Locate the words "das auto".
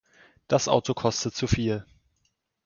0.47-0.95